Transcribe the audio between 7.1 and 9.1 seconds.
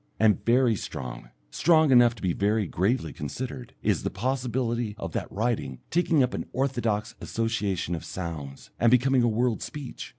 association of sounds, and